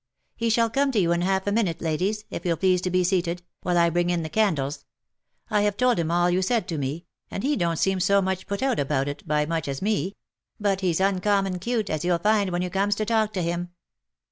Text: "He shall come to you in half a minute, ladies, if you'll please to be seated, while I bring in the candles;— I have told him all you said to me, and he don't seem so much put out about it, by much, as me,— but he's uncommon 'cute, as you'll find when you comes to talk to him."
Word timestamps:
"He 0.35 0.49
shall 0.49 0.71
come 0.71 0.91
to 0.93 0.99
you 0.99 1.11
in 1.11 1.21
half 1.21 1.45
a 1.45 1.51
minute, 1.51 1.79
ladies, 1.79 2.25
if 2.31 2.43
you'll 2.43 2.57
please 2.57 2.81
to 2.81 2.89
be 2.89 3.03
seated, 3.03 3.43
while 3.61 3.77
I 3.77 3.91
bring 3.91 4.09
in 4.09 4.23
the 4.23 4.29
candles;— 4.31 4.83
I 5.51 5.61
have 5.61 5.77
told 5.77 5.99
him 5.99 6.09
all 6.09 6.31
you 6.31 6.41
said 6.41 6.67
to 6.69 6.79
me, 6.79 7.05
and 7.29 7.43
he 7.43 7.55
don't 7.55 7.77
seem 7.77 7.99
so 7.99 8.19
much 8.19 8.47
put 8.47 8.63
out 8.63 8.79
about 8.79 9.07
it, 9.07 9.21
by 9.27 9.45
much, 9.45 9.67
as 9.67 9.79
me,— 9.79 10.15
but 10.59 10.81
he's 10.81 10.99
uncommon 10.99 11.59
'cute, 11.59 11.91
as 11.91 12.03
you'll 12.03 12.17
find 12.17 12.49
when 12.49 12.63
you 12.63 12.71
comes 12.71 12.95
to 12.95 13.05
talk 13.05 13.31
to 13.33 13.43
him." 13.43 13.69